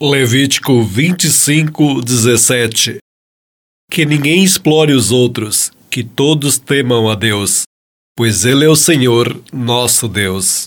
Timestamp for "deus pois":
7.16-8.44